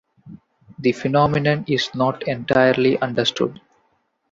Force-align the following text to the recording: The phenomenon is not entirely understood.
The 0.79 0.93
phenomenon 0.93 1.65
is 1.67 1.93
not 1.93 2.27
entirely 2.27 2.99
understood. 2.99 3.61